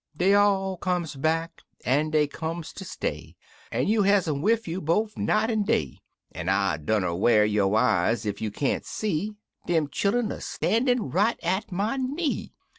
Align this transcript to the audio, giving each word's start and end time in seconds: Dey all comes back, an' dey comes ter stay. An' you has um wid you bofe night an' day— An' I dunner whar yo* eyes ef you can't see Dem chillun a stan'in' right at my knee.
Dey 0.17 0.33
all 0.33 0.77
comes 0.77 1.15
back, 1.15 1.61
an' 1.85 2.09
dey 2.09 2.25
comes 2.25 2.73
ter 2.73 2.83
stay. 2.85 3.35
An' 3.71 3.85
you 3.87 4.01
has 4.01 4.27
um 4.27 4.41
wid 4.41 4.65
you 4.65 4.81
bofe 4.81 5.15
night 5.15 5.51
an' 5.51 5.61
day— 5.61 5.99
An' 6.31 6.49
I 6.49 6.77
dunner 6.77 7.13
whar 7.13 7.45
yo* 7.45 7.75
eyes 7.75 8.25
ef 8.25 8.41
you 8.41 8.49
can't 8.49 8.83
see 8.83 9.33
Dem 9.67 9.87
chillun 9.89 10.31
a 10.31 10.41
stan'in' 10.41 11.11
right 11.11 11.39
at 11.43 11.71
my 11.71 11.97
knee. 11.97 12.51